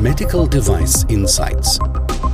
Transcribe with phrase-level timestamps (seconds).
[0.00, 1.78] Medical Device Insights.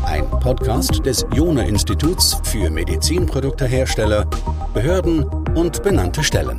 [0.05, 4.25] Ein Podcast des Jona Instituts für Medizinproduktehersteller,
[4.73, 6.59] Behörden und benannte Stellen.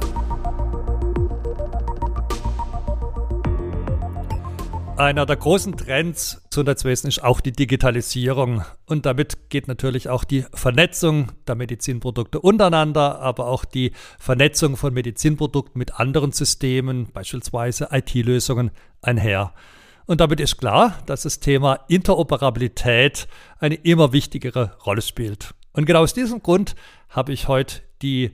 [4.98, 8.63] Einer der großen Trends Gesundheitswesen ist auch die Digitalisierung.
[8.88, 14.95] Und damit geht natürlich auch die Vernetzung der Medizinprodukte untereinander, aber auch die Vernetzung von
[14.95, 18.71] Medizinprodukten mit anderen Systemen, beispielsweise IT-Lösungen,
[19.04, 19.54] einher.
[20.07, 23.27] Und damit ist klar, dass das Thema Interoperabilität
[23.59, 25.54] eine immer wichtigere Rolle spielt.
[25.73, 26.73] Und genau aus diesem Grund
[27.09, 28.32] habe ich heute die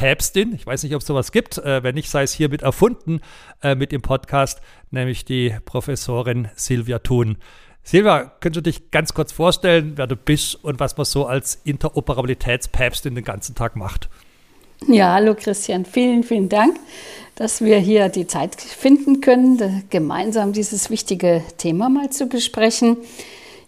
[0.00, 3.20] Interoperabilitätspäpstin, ich weiß nicht, ob es sowas gibt, äh, wenn nicht, sei es hiermit erfunden
[3.62, 4.60] äh, mit dem Podcast,
[4.90, 7.36] nämlich die Professorin Silvia Thun.
[7.82, 11.60] Silvia, könntest du dich ganz kurz vorstellen, wer du bist und was man so als
[11.64, 14.08] Interoperabilitätspäpstin den ganzen Tag macht?
[14.88, 16.78] Ja, hallo Christian, vielen, vielen Dank,
[17.34, 22.96] dass wir hier die Zeit finden können, gemeinsam dieses wichtige Thema mal zu besprechen.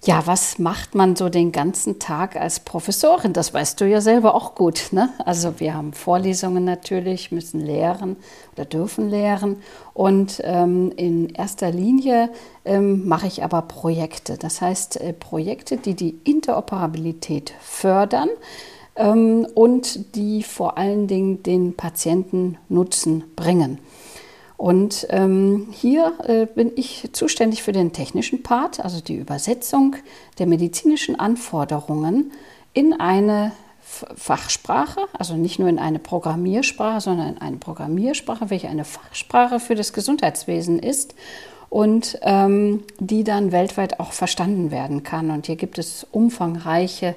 [0.05, 3.33] Ja, was macht man so den ganzen Tag als Professorin?
[3.33, 4.89] Das weißt du ja selber auch gut.
[4.91, 5.11] Ne?
[5.25, 8.17] Also wir haben Vorlesungen natürlich, müssen lehren
[8.53, 9.63] oder dürfen lehren.
[9.95, 12.31] Und ähm, in erster Linie
[12.65, 14.39] ähm, mache ich aber Projekte.
[14.39, 18.29] Das heißt, äh, Projekte, die die Interoperabilität fördern
[18.97, 23.79] ähm, und die vor allen Dingen den Patienten Nutzen bringen.
[24.63, 29.97] Und ähm, hier äh, bin ich zuständig für den technischen Part, also die Übersetzung
[30.39, 32.31] der medizinischen Anforderungen
[32.73, 38.85] in eine Fachsprache, also nicht nur in eine Programmiersprache, sondern in eine Programmiersprache, welche eine
[38.85, 41.17] Fachsprache für das Gesundheitswesen ist
[41.69, 45.33] und ähm, die dann weltweit auch verstanden werden kann.
[45.33, 47.17] Und hier gibt es umfangreiche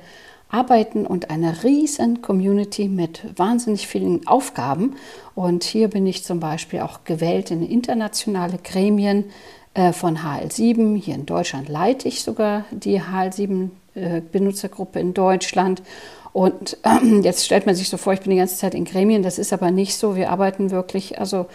[0.56, 4.96] arbeiten und eine riesen Community mit wahnsinnig vielen Aufgaben.
[5.36, 9.26] Und hier bin ich zum Beispiel auch gewählt in internationale Gremien
[9.74, 10.96] äh, von HL7.
[10.96, 15.84] Hier in Deutschland leite ich sogar die HL7-Benutzergruppe äh, in Deutschland.
[16.32, 19.24] Und äh, jetzt stellt man sich so vor, ich bin die ganze Zeit in Gremien.
[19.24, 20.16] Das ist aber nicht so.
[20.16, 21.48] Wir arbeiten wirklich also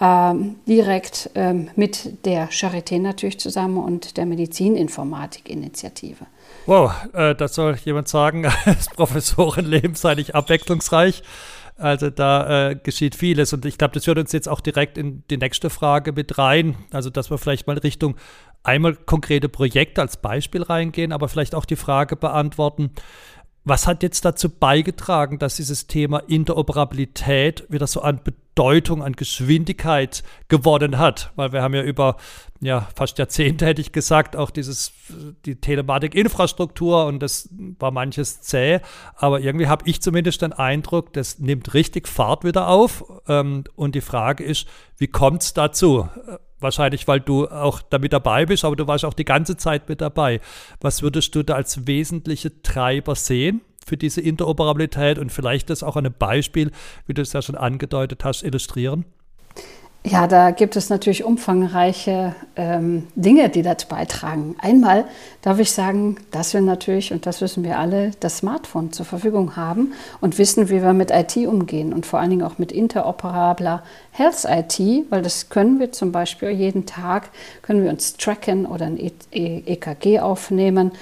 [0.00, 6.26] ähm, direkt ähm, mit der Charité natürlich zusammen und der Medizininformatik-Initiative.
[6.66, 11.22] Wow, äh, das soll jemand sagen, das Professorenleben sei nicht abwechslungsreich.
[11.76, 15.24] Also da äh, geschieht vieles und ich glaube, das führt uns jetzt auch direkt in
[15.28, 16.76] die nächste Frage mit rein.
[16.92, 18.16] Also dass wir vielleicht mal Richtung
[18.62, 22.92] einmal konkrete Projekte als Beispiel reingehen, aber vielleicht auch die Frage beantworten,
[23.64, 30.22] was hat jetzt dazu beigetragen, dass dieses Thema Interoperabilität wieder so an Bedeutung, an Geschwindigkeit
[30.48, 31.32] gewonnen hat?
[31.36, 32.16] Weil wir haben ja über
[32.60, 34.92] ja, fast Jahrzehnte, hätte ich gesagt, auch dieses,
[35.44, 38.80] die Telematik-Infrastruktur und das war manches zäh.
[39.16, 43.04] Aber irgendwie habe ich zumindest den Eindruck, das nimmt richtig Fahrt wieder auf.
[43.28, 44.66] Ähm, und die Frage ist,
[44.96, 46.08] wie kommt es dazu?
[46.58, 50.00] Wahrscheinlich, weil du auch damit dabei bist, aber du warst auch die ganze Zeit mit
[50.00, 50.40] dabei.
[50.80, 55.96] Was würdest du da als wesentliche Treiber sehen für diese Interoperabilität und vielleicht das auch
[55.96, 56.70] an einem Beispiel,
[57.06, 59.04] wie du es ja schon angedeutet hast, illustrieren?
[60.06, 64.54] Ja, da gibt es natürlich umfangreiche ähm, Dinge, die dazu beitragen.
[64.60, 65.06] Einmal
[65.40, 69.56] darf ich sagen, dass wir natürlich, und das wissen wir alle, das Smartphone zur Verfügung
[69.56, 73.82] haben und wissen, wie wir mit IT umgehen und vor allen Dingen auch mit interoperabler
[74.10, 77.30] Health IT, weil das können wir zum Beispiel jeden Tag,
[77.62, 78.98] können wir uns tracken oder ein
[79.32, 80.92] EKG e aufnehmen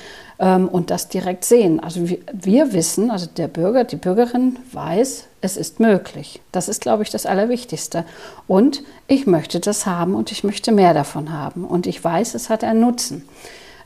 [0.43, 1.81] ähm, und das direkt sehen.
[1.81, 6.43] Also wir, wir wissen, also der Bürger, die Bürgerin weiß, es ist möglich.
[6.51, 8.05] Das ist, glaube ich, das Allerwichtigste.
[8.49, 11.65] Und ich möchte das haben und ich möchte mehr davon haben.
[11.65, 13.27] Und ich weiß, es hat einen Nutzen.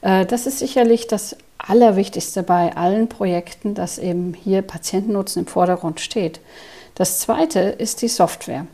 [0.01, 6.01] Äh, das ist sicherlich das Allerwichtigste bei allen Projekten, dass eben hier Patientennutzen im Vordergrund
[6.01, 6.41] steht.
[6.95, 8.67] Das Zweite ist die Software.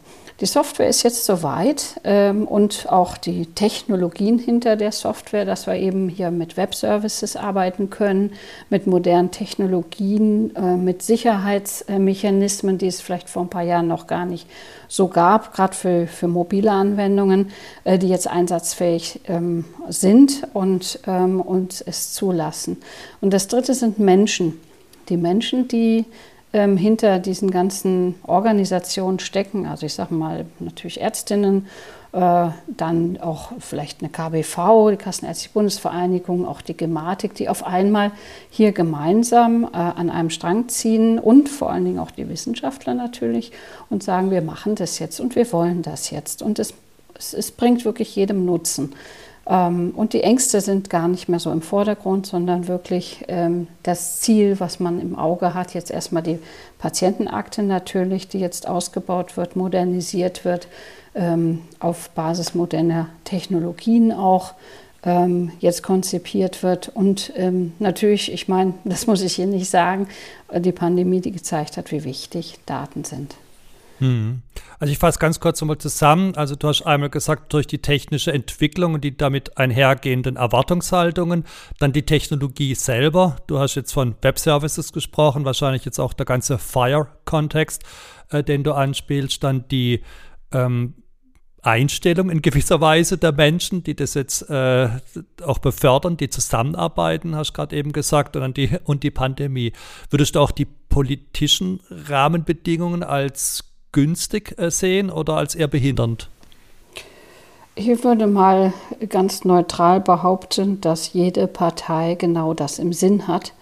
[0.42, 5.76] Die Software ist jetzt soweit ähm, und auch die Technologien hinter der Software, dass wir
[5.76, 8.32] eben hier mit Web-Services arbeiten können,
[8.68, 14.26] mit modernen Technologien, äh, mit Sicherheitsmechanismen, die es vielleicht vor ein paar Jahren noch gar
[14.26, 14.48] nicht
[14.88, 17.52] so gab, gerade für, für mobile Anwendungen,
[17.84, 22.78] äh, die jetzt einsatzfähig ähm, sind und, ähm, und es zulassen.
[23.20, 24.60] Und das Dritte sind Menschen.
[25.08, 26.04] Die Menschen, die
[26.52, 29.66] ähm, hinter diesen ganzen Organisationen stecken.
[29.66, 31.66] Also ich sage mal natürlich Ärztinnen,
[32.12, 38.10] äh, dann auch vielleicht eine KBV, die Kassenärztliche Bundesvereinigung, auch die Gematik, die auf einmal
[38.50, 43.52] hier gemeinsam äh, an einem Strang ziehen und vor allen Dingen auch die Wissenschaftler natürlich
[43.88, 46.74] und sagen, wir machen das jetzt und wir wollen das jetzt und es,
[47.16, 48.92] es, es bringt wirklich jedem Nutzen.
[49.46, 54.20] Ähm, und die Ängste sind gar nicht mehr so im Vordergrund, sondern wirklich ähm, das
[54.20, 55.74] Ziel, was man im Auge hat.
[55.74, 56.38] Jetzt erstmal die
[56.78, 60.68] Patientenakte natürlich, die jetzt ausgebaut wird, modernisiert wird,
[61.14, 64.54] ähm, auf Basis moderner Technologien auch
[65.58, 66.88] jetzt konzipiert wird.
[66.88, 67.32] Und
[67.80, 70.06] natürlich, ich meine, das muss ich hier nicht sagen,
[70.56, 73.34] die Pandemie, die gezeigt hat, wie wichtig Daten sind.
[74.02, 74.42] Hm.
[74.80, 76.34] Also ich fasse ganz kurz nochmal zusammen.
[76.34, 81.44] Also du hast einmal gesagt, durch die technische Entwicklung und die damit einhergehenden Erwartungshaltungen,
[81.78, 83.36] dann die Technologie selber.
[83.46, 87.84] Du hast jetzt von Web-Services gesprochen, wahrscheinlich jetzt auch der ganze Fire-Kontext,
[88.30, 90.02] äh, den du anspielst, dann die
[90.50, 90.94] ähm,
[91.62, 94.88] Einstellung in gewisser Weise der Menschen, die das jetzt äh,
[95.44, 99.72] auch befördern, die zusammenarbeiten, hast gerade eben gesagt, und, die, und die Pandemie.
[100.10, 106.28] Würdest du auch die politischen Rahmenbedingungen als günstig äh, sehen oder als eher behindernd?
[107.74, 108.74] Ich würde mal
[109.08, 113.54] ganz neutral behaupten, dass jede Partei genau das im Sinn hat.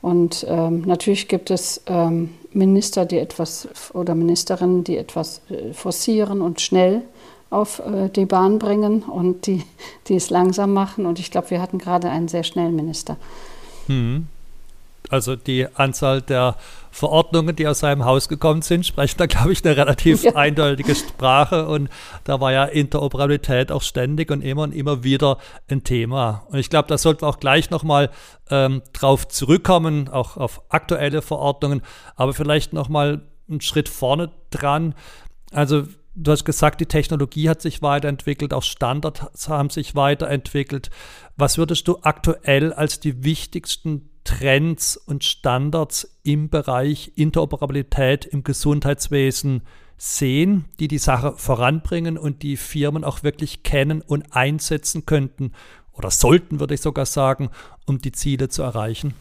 [0.00, 6.40] Und ähm, natürlich gibt es ähm, Minister, die etwas oder Ministerinnen, die etwas äh, forcieren
[6.40, 7.02] und schnell
[7.50, 9.62] auf äh, die Bahn bringen und die,
[10.08, 11.04] die es langsam machen.
[11.04, 13.18] Und ich glaube, wir hatten gerade einen sehr schnellen Minister.
[13.86, 14.26] Hm.
[15.10, 16.56] Also die Anzahl der
[16.92, 20.34] Verordnungen, die aus seinem Haus gekommen sind, sprechen da, glaube ich, eine relativ ja.
[20.36, 21.66] eindeutige Sprache.
[21.66, 21.88] Und
[22.24, 26.44] da war ja Interoperabilität auch ständig und immer und immer wieder ein Thema.
[26.50, 28.10] Und ich glaube, da sollten wir auch gleich nochmal
[28.50, 31.82] ähm, drauf zurückkommen, auch auf aktuelle Verordnungen,
[32.16, 34.94] aber vielleicht nochmal einen Schritt vorne dran.
[35.52, 35.84] Also
[36.14, 40.90] du hast gesagt, die Technologie hat sich weiterentwickelt, auch Standards haben sich weiterentwickelt.
[41.36, 49.62] Was würdest du aktuell als die wichtigsten Trends und Standards im Bereich Interoperabilität im Gesundheitswesen
[49.96, 55.52] sehen, die die Sache voranbringen und die Firmen auch wirklich kennen und einsetzen könnten
[55.92, 57.50] oder sollten, würde ich sogar sagen,
[57.86, 59.14] um die Ziele zu erreichen?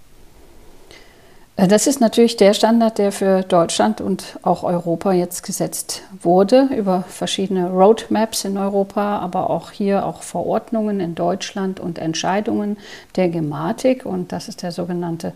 [1.59, 6.69] Äh, das ist natürlich der Standard, der für Deutschland und auch Europa jetzt gesetzt wurde,
[6.75, 12.77] über verschiedene Roadmaps in Europa, aber auch hier auch Verordnungen in Deutschland und Entscheidungen
[13.15, 14.05] der Gematik.
[14.05, 15.33] Und das ist der sogenannte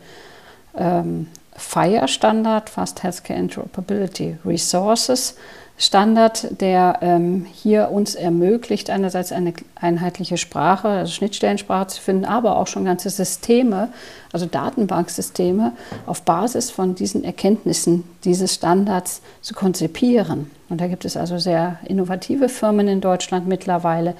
[0.77, 5.35] ähm, FHIR-Standard, Fast Healthcare Interoperability Resources.
[5.77, 12.57] Standard, der ähm, hier uns ermöglicht, einerseits eine einheitliche Sprache, also Schnittstellensprache zu finden, aber
[12.57, 13.89] auch schon ganze Systeme,
[14.31, 15.73] also Datenbanksysteme,
[16.05, 20.51] auf Basis von diesen Erkenntnissen dieses Standards zu konzipieren.
[20.69, 24.15] Und da gibt es also sehr innovative Firmen in Deutschland mittlerweile,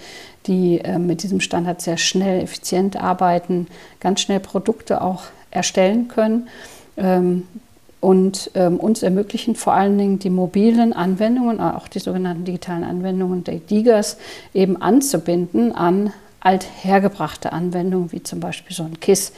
[0.47, 3.67] die äh, mit diesem Standard sehr schnell, effizient arbeiten,
[3.99, 6.47] ganz schnell Produkte auch erstellen können.
[6.97, 7.47] Ähm,
[8.03, 13.45] und ähm, uns ermöglichen vor allen Dingen die mobilen Anwendungen, auch die sogenannten digitalen Anwendungen
[13.45, 14.17] der DIGAs,
[14.53, 16.11] eben anzubinden an
[16.41, 19.31] althergebrachte Anwendungen, wie zum Beispiel so ein KISS.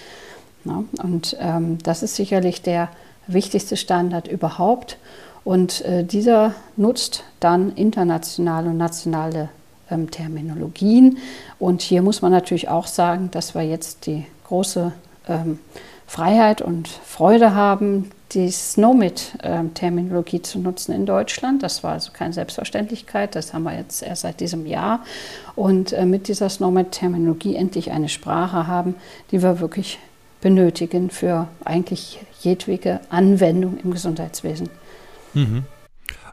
[0.63, 2.89] Ja, und ähm, das ist sicherlich der
[3.27, 4.97] wichtigste Standard überhaupt.
[5.44, 9.50] Und äh, dieser nutzt dann internationale und nationale
[9.91, 11.19] ähm, Terminologien.
[11.59, 14.91] Und hier muss man natürlich auch sagen, dass wir jetzt die große
[15.27, 15.59] ähm,
[16.07, 21.63] Freiheit und Freude haben, die SNOMED-Terminologie zu nutzen in Deutschland.
[21.63, 25.01] Das war also keine Selbstverständlichkeit, das haben wir jetzt erst seit diesem Jahr.
[25.55, 28.95] Und äh, mit dieser SNOMED-Terminologie endlich eine Sprache haben,
[29.31, 29.99] die wir wirklich
[30.41, 34.69] benötigen für eigentlich jedwege Anwendung im Gesundheitswesen.
[35.33, 35.63] Mhm.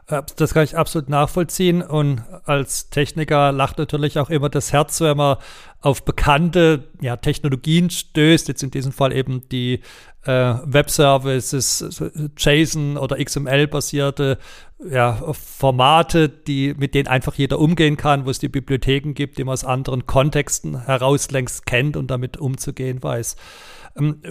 [0.07, 1.81] Äh, das kann ich absolut nachvollziehen.
[1.81, 5.37] Und als Techniker lacht natürlich auch immer das Herz, wenn man
[5.81, 8.47] auf bekannte ja, Technologien stößt.
[8.47, 9.81] Jetzt in diesem Fall eben die
[10.23, 14.37] äh, Web-Services, JSON oder XML-basierte
[14.89, 19.43] ja, Formate, die, mit denen einfach jeder umgehen kann, wo es die Bibliotheken gibt, die
[19.43, 23.35] man aus anderen Kontexten heraus längst kennt und damit umzugehen weiß.
[23.97, 24.21] Ähm,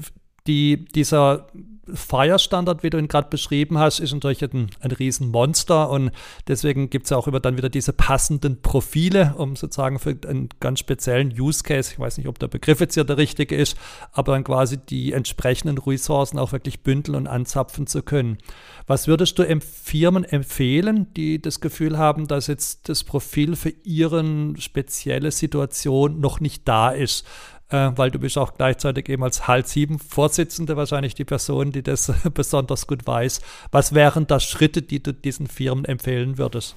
[0.47, 1.47] die, dieser
[1.93, 6.13] Fire-Standard, wie du ihn gerade beschrieben hast, ist natürlich ein, ein Riesenmonster und
[6.47, 10.49] deswegen gibt es ja auch immer dann wieder diese passenden Profile, um sozusagen für einen
[10.61, 13.77] ganz speziellen Use Case, ich weiß nicht, ob der Begriff jetzt hier der richtige ist,
[14.13, 18.39] aber dann quasi die entsprechenden Ressourcen auch wirklich bündeln und anzapfen zu können.
[18.87, 24.23] Was würdest du Firmen empfehlen, die das Gefühl haben, dass jetzt das Profil für ihre
[24.59, 27.27] spezielle Situation noch nicht da ist?
[27.73, 31.83] Äh, weil du bist auch gleichzeitig eben als HAL 7 Vorsitzende wahrscheinlich die Person, die
[31.83, 33.41] das besonders gut weiß.
[33.71, 36.77] Was wären da Schritte, die du diesen Firmen empfehlen würdest?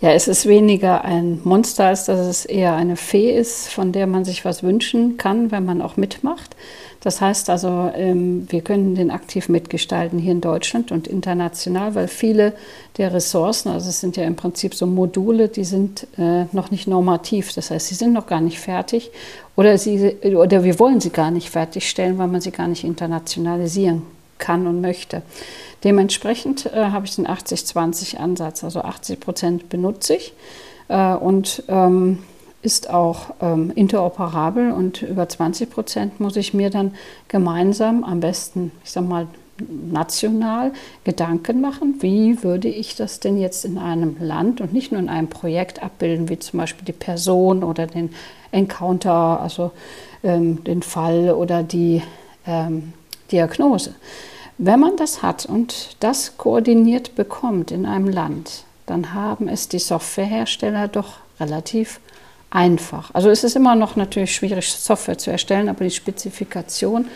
[0.00, 4.06] Ja, es ist weniger ein Monster, als dass es eher eine Fee ist, von der
[4.06, 6.56] man sich was wünschen kann, wenn man auch mitmacht.
[7.00, 12.08] Das heißt also, ähm, wir können den aktiv mitgestalten hier in Deutschland und international, weil
[12.08, 12.54] viele
[12.96, 16.86] der Ressourcen, also es sind ja im Prinzip so Module, die sind äh, noch nicht
[16.86, 17.52] normativ.
[17.52, 19.10] Das heißt, sie sind noch gar nicht fertig
[19.54, 24.02] oder, sie, oder wir wollen sie gar nicht fertigstellen, weil man sie gar nicht internationalisieren
[24.40, 25.22] kann und möchte.
[25.84, 30.34] Dementsprechend äh, habe ich den 80-20-Ansatz, also 80 Prozent benutze ich
[30.88, 32.18] äh, und ähm,
[32.62, 36.94] ist auch ähm, interoperabel und über 20 Prozent muss ich mir dann
[37.28, 39.26] gemeinsam, am besten, ich sag mal,
[39.68, 40.72] national
[41.04, 45.08] Gedanken machen, wie würde ich das denn jetzt in einem Land und nicht nur in
[45.08, 48.10] einem Projekt abbilden, wie zum Beispiel die Person oder den
[48.52, 49.72] Encounter, also
[50.22, 52.02] ähm, den Fall oder die
[52.46, 52.92] ähm,
[53.32, 53.94] Diagnose.
[54.58, 59.78] Wenn man das hat und das koordiniert bekommt in einem Land, dann haben es die
[59.78, 62.00] Softwarehersteller doch relativ
[62.50, 63.14] einfach.
[63.14, 67.06] Also es ist immer noch natürlich schwierig, Software zu erstellen, aber die Spezifikation,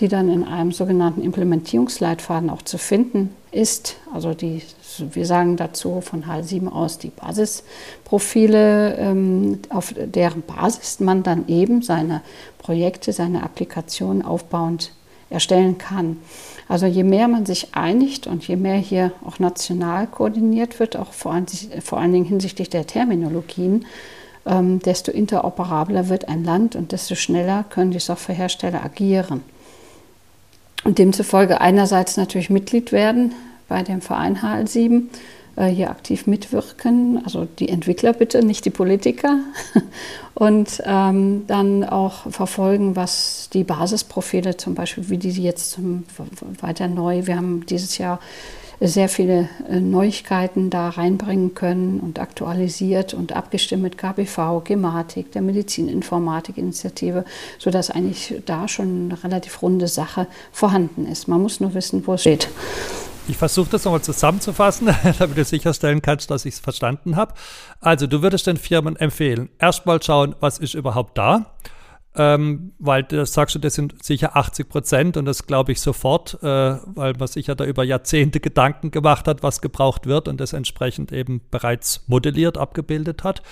[0.00, 4.62] die dann in einem sogenannten Implementierungsleitfaden auch zu finden ist, also die,
[4.98, 11.82] wir sagen dazu von HL7 aus die Basisprofile, ähm, auf deren Basis man dann eben
[11.82, 12.22] seine
[12.58, 14.92] Projekte, seine Applikationen aufbauend
[15.30, 16.18] erstellen kann.
[16.68, 21.12] Also je mehr man sich einigt und je mehr hier auch national koordiniert wird, auch
[21.12, 21.46] vor allen,
[21.82, 23.86] vor allen Dingen hinsichtlich der Terminologien,
[24.46, 29.42] ähm, desto interoperabler wird ein Land und desto schneller können die Softwarehersteller agieren.
[30.84, 33.34] Und demzufolge einerseits natürlich Mitglied werden
[33.68, 35.02] bei dem Verein HL7, äh,
[35.66, 39.38] hier aktiv mitwirken, also die Entwickler bitte, nicht die Politiker,
[40.34, 45.78] und ähm, dann auch verfolgen, was die Basisprofile zum Beispiel, wie die jetzt
[46.60, 48.20] weiter neu, wir haben dieses Jahr
[48.80, 55.42] sehr viele äh, Neuigkeiten da reinbringen können und aktualisiert und abgestimmt mit KBV, Gematik, der
[55.42, 57.24] Medizininformatik-Initiative,
[57.58, 61.28] sodass eigentlich da schon eine relativ runde Sache vorhanden ist.
[61.28, 62.48] Man muss nur wissen, wo es steht.
[63.28, 67.34] Ich versuche das nochmal zusammenzufassen, damit du sicherstellen kannst, dass ich es verstanden habe.
[67.80, 71.46] Also, du würdest den Firmen empfehlen, erstmal schauen, was ist überhaupt da
[72.16, 76.38] ähm, weil das sagst du, das sind sicher 80 Prozent und das glaube ich sofort,
[76.42, 80.40] äh, weil man sich ja da über Jahrzehnte Gedanken gemacht hat, was gebraucht wird und
[80.40, 83.42] das entsprechend eben bereits modelliert, abgebildet hat.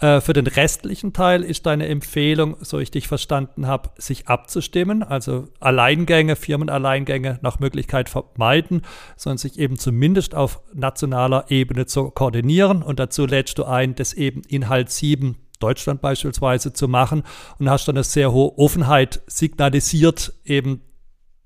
[0.00, 5.04] Äh, für den restlichen Teil ist deine Empfehlung, so ich dich verstanden habe, sich abzustimmen,
[5.04, 8.82] also Alleingänge, Firmenalleingänge nach Möglichkeit vermeiden,
[9.16, 14.14] sondern sich eben zumindest auf nationaler Ebene zu koordinieren und dazu lädst du ein, das
[14.14, 17.22] eben Inhalt 7 Deutschland beispielsweise zu machen
[17.58, 20.82] und hast dann eine sehr hohe Offenheit signalisiert, eben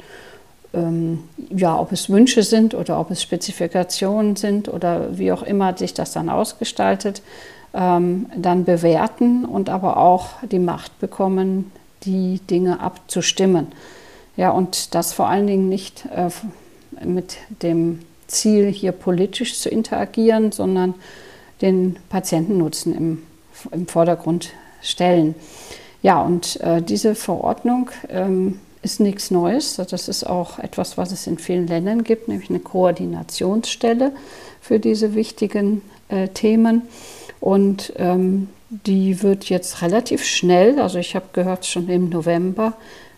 [0.73, 5.75] ähm, ja, ob es Wünsche sind oder ob es Spezifikationen sind oder wie auch immer
[5.77, 7.21] sich das dann ausgestaltet,
[7.73, 11.71] ähm, dann bewerten und aber auch die Macht bekommen,
[12.03, 13.67] die Dinge abzustimmen.
[14.39, 16.29] Ja, und das vor allen Dingen nicht äh,
[17.05, 20.93] mit dem Ziel, hier politisch zu interagieren, sondern
[21.61, 23.23] den Patientennutzen im,
[23.73, 25.35] im Vordergrund stellen.
[26.01, 29.75] Ja, und äh, diese Verordnung ähm, ist nichts Neues.
[29.75, 34.13] Das ist auch etwas, was es in vielen Ländern gibt, nämlich eine Koordinationsstelle
[34.61, 36.83] für diese wichtigen äh, Themen.
[37.41, 42.73] Und ähm, die wird jetzt relativ schnell, also ich habe gehört, schon im November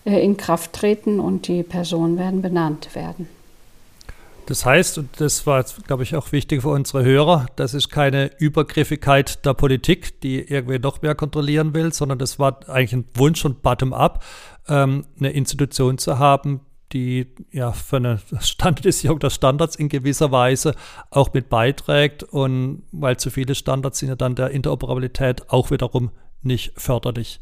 [0.05, 3.27] äh, in Kraft treten und die Personen werden benannt werden.
[4.47, 8.31] Das heißt, und das war, glaube ich, auch wichtig für unsere Hörer, das ist keine
[8.37, 13.41] Übergriffigkeit der Politik, die irgendwie noch mehr kontrollieren will, sondern das war eigentlich ein Wunsch
[13.41, 14.23] von bottom-up,
[14.67, 16.61] ähm, eine Institution zu haben,
[16.93, 20.75] die ja für eine Standardisierung der Standards in gewisser Weise
[21.09, 26.11] auch mit beiträgt und weil zu viele Standards sind ja dann der Interoperabilität auch wiederum
[26.41, 27.39] nicht förderlich.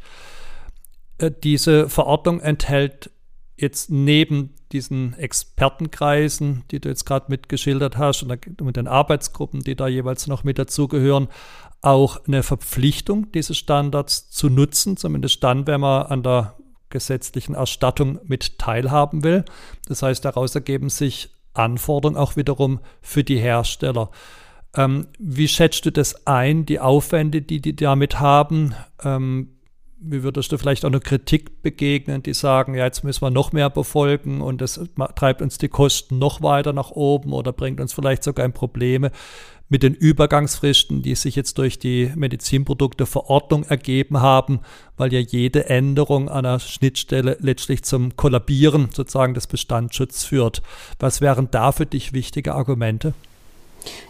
[1.17, 3.11] Äh, diese Verordnung enthält
[3.57, 9.75] jetzt neben diesen Expertenkreisen, die du jetzt gerade mitgeschildert hast und mit den Arbeitsgruppen, die
[9.75, 11.27] da jeweils noch mit dazugehören,
[11.81, 16.55] auch eine Verpflichtung, diese Standards zu nutzen, zumindest dann, wenn man an der
[16.89, 19.45] gesetzlichen Erstattung mit teilhaben will.
[19.87, 24.11] Das heißt, daraus ergeben sich Anforderungen auch wiederum für die Hersteller.
[24.75, 28.75] Ähm, wie schätzt du das ein, die Aufwände, die die damit haben?
[29.03, 29.55] Ähm,
[30.01, 33.51] wie würdest du vielleicht auch eine Kritik begegnen, die sagen, ja, jetzt müssen wir noch
[33.51, 34.79] mehr befolgen und das
[35.15, 39.11] treibt uns die Kosten noch weiter nach oben oder bringt uns vielleicht sogar in Probleme
[39.69, 44.59] mit den Übergangsfristen, die sich jetzt durch die Medizinprodukteverordnung ergeben haben,
[44.97, 50.61] weil ja jede Änderung einer Schnittstelle letztlich zum Kollabieren sozusagen des Bestandsschutzes führt.
[50.99, 53.13] Was wären da für dich wichtige Argumente?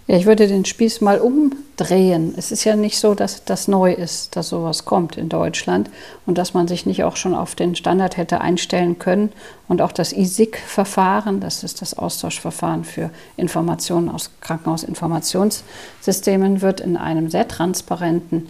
[0.07, 2.33] Ja, ich würde den Spieß mal umdrehen.
[2.35, 5.91] Es ist ja nicht so, dass das neu ist, dass sowas kommt in Deutschland
[6.25, 9.31] und dass man sich nicht auch schon auf den Standard hätte einstellen können.
[9.67, 17.29] Und auch das ISIC-Verfahren, das ist das Austauschverfahren für Informationen aus Krankenhausinformationssystemen, wird in einem
[17.29, 18.49] sehr transparenten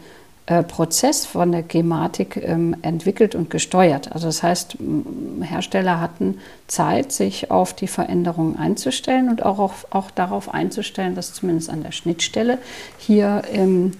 [0.63, 4.11] Prozess von der Gematik ähm, entwickelt und gesteuert.
[4.11, 4.77] Also das heißt,
[5.41, 11.33] Hersteller hatten Zeit, sich auf die Veränderungen einzustellen und auch, auf, auch darauf einzustellen, dass
[11.33, 12.57] zumindest an der Schnittstelle
[12.97, 13.91] hier ähm,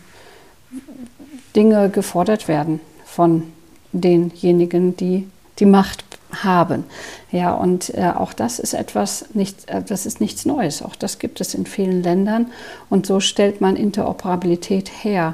[1.55, 3.43] Dinge gefordert werden von
[3.91, 5.27] denjenigen, die
[5.59, 6.83] die Macht haben.
[7.31, 10.81] Ja, und äh, auch das ist etwas nicht, äh, das ist nichts Neues.
[10.81, 12.51] Auch das gibt es in vielen Ländern
[12.89, 15.33] und so stellt man Interoperabilität her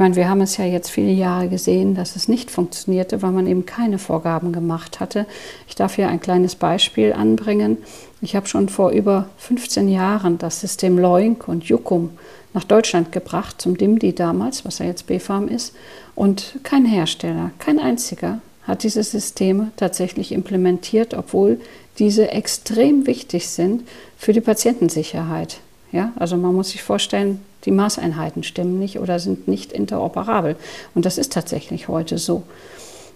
[0.00, 3.46] meine, wir haben es ja jetzt viele Jahre gesehen, dass es nicht funktionierte, weil man
[3.46, 5.26] eben keine Vorgaben gemacht hatte.
[5.68, 7.76] Ich darf hier ein kleines Beispiel anbringen.
[8.20, 12.10] Ich habe schon vor über 15 Jahren das System Loink und Jukum
[12.52, 15.76] nach Deutschland gebracht, zum DIMDI damals, was ja jetzt BFAM ist.
[16.16, 21.60] Und kein Hersteller, kein einziger hat diese Systeme tatsächlich implementiert, obwohl
[21.98, 23.86] diese extrem wichtig sind
[24.16, 25.60] für die Patientensicherheit.
[25.92, 30.56] Ja, also man muss sich vorstellen, die Maßeinheiten stimmen nicht oder sind nicht interoperabel.
[30.94, 32.44] Und das ist tatsächlich heute so.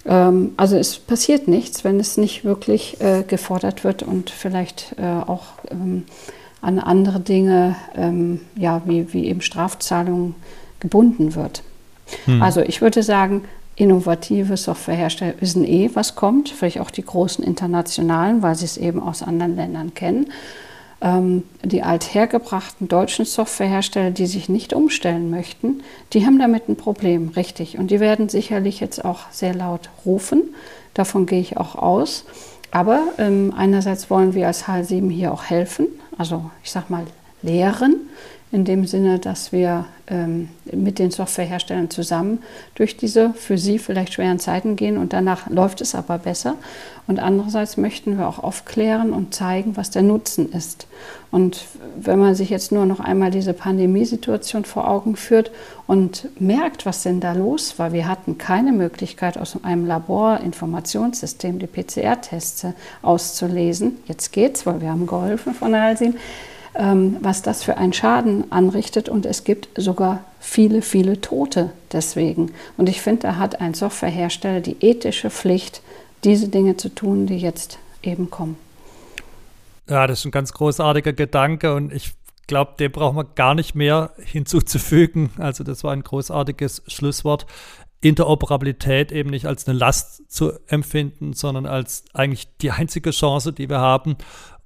[0.07, 5.05] Ähm, also es passiert nichts, wenn es nicht wirklich äh, gefordert wird und vielleicht äh,
[5.05, 6.05] auch ähm,
[6.61, 10.35] an andere Dinge, ähm, ja, wie, wie eben Strafzahlungen
[10.81, 11.63] gebunden wird.
[12.25, 12.43] Hm.
[12.43, 13.45] Also ich würde sagen,
[13.77, 19.01] innovative Softwarehersteller wissen eh, was kommt, vielleicht auch die großen internationalen, weil sie es eben
[19.03, 20.27] aus anderen Ländern kennen
[21.62, 25.83] die althergebrachten deutschen Softwarehersteller, die sich nicht umstellen möchten,
[26.14, 27.77] die haben damit ein Problem, richtig.
[27.77, 30.55] Und die werden sicherlich jetzt auch sehr laut rufen.
[30.95, 32.25] Davon gehe ich auch aus.
[32.71, 35.87] Aber ähm, einerseits wollen wir als H7 hier auch helfen,
[36.17, 37.05] also ich sage mal
[37.43, 38.09] lehren,
[38.55, 42.38] in dem Sinne, dass wir ähm, mit den Softwareherstellern zusammen
[42.77, 46.55] durch diese für sie vielleicht schweren Zeiten gehen und danach läuft es aber besser.
[47.09, 50.87] Und andererseits möchten wir auch aufklären und zeigen, was der Nutzen ist.
[51.33, 55.51] Und wenn man sich jetzt nur noch einmal diese Pandemiesituation vor Augen führt
[55.88, 61.67] und merkt, was denn da los war, wir hatten keine Möglichkeit, aus einem Laborinformationssystem die
[61.67, 62.67] PCR-Tests
[63.03, 63.99] auszulesen.
[64.07, 66.21] Jetzt geht's, weil wir haben geholfen von Alsin ähm,
[66.75, 69.09] was das für einen Schaden anrichtet.
[69.09, 72.53] Und es gibt sogar viele, viele Tote deswegen.
[72.77, 75.83] Und ich finde, da hat ein Softwarehersteller die ethische Pflicht,
[76.25, 78.57] diese Dinge zu tun, die jetzt eben kommen.
[79.89, 82.13] Ja, das ist ein ganz großartiger Gedanke und ich
[82.47, 85.31] glaube, dem brauchen wir gar nicht mehr hinzuzufügen.
[85.39, 87.47] Also das war ein großartiges Schlusswort.
[88.01, 93.71] Interoperabilität eben nicht als eine Last zu empfinden, sondern als eigentlich die einzige Chance, die
[93.71, 94.17] wir haben,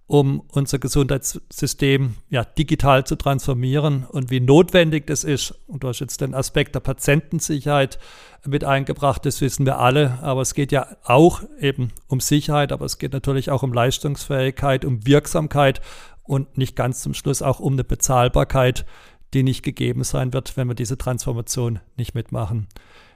[0.09, 5.55] um unser Gesundheitssystem ja, digital zu transformieren und wie notwendig das ist.
[5.66, 7.99] Und du hast jetzt den Aspekt der Patientensicherheit
[8.47, 10.18] mit eingebracht, das wissen wir alle.
[10.23, 14.87] Aber es geht ja auch eben um Sicherheit, aber es geht natürlich auch um Leistungsfähigkeit,
[14.87, 15.83] um Wirksamkeit
[16.23, 18.87] und nicht ganz zum Schluss auch um eine Bezahlbarkeit,
[19.35, 22.66] die nicht gegeben sein wird, wenn wir diese Transformation nicht mitmachen.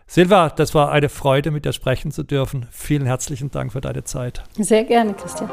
[0.07, 2.67] Silva, das war eine Freude, mit dir sprechen zu dürfen.
[2.71, 4.45] Vielen herzlichen Dank für deine Zeit.
[4.59, 5.49] Sehr gerne, Christian.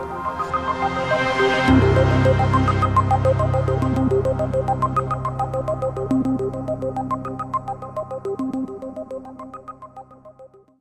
[1.99, 2.68] Thank you.